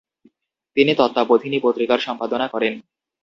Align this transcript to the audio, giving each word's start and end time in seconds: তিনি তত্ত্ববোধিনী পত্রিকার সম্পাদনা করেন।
তিনি 0.77 0.91
তত্ত্ববোধিনী 0.95 1.57
পত্রিকার 1.59 1.99
সম্পাদনা 1.99 2.47
করেন। 2.47 2.73